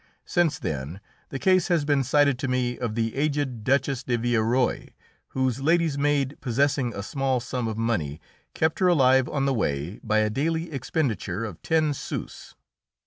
[0.25, 0.99] Since then
[1.29, 4.87] the case has been cited to me of the aged Duchess de Villeroi,
[5.27, 8.19] whose lady's maid, possessing a small sum of money,
[8.55, 12.55] kept her alive on the way by a daily expenditure of ten sous.